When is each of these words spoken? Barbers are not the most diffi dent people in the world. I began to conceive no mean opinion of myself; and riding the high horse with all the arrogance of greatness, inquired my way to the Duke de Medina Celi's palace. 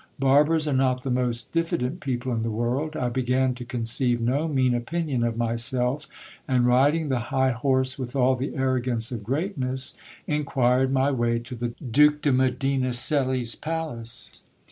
Barbers 0.17 0.67
are 0.67 0.73
not 0.73 1.03
the 1.03 1.11
most 1.11 1.53
diffi 1.53 1.77
dent 1.77 1.99
people 1.99 2.33
in 2.33 2.41
the 2.41 2.49
world. 2.49 2.97
I 2.97 3.07
began 3.09 3.53
to 3.53 3.63
conceive 3.63 4.19
no 4.19 4.47
mean 4.47 4.73
opinion 4.73 5.23
of 5.23 5.37
myself; 5.37 6.07
and 6.47 6.65
riding 6.65 7.09
the 7.09 7.19
high 7.29 7.51
horse 7.51 7.99
with 7.99 8.15
all 8.15 8.35
the 8.35 8.55
arrogance 8.55 9.11
of 9.11 9.23
greatness, 9.23 9.93
inquired 10.25 10.91
my 10.91 11.11
way 11.11 11.37
to 11.37 11.53
the 11.53 11.73
Duke 11.77 12.23
de 12.23 12.31
Medina 12.33 12.93
Celi's 12.93 13.53
palace. 13.53 14.41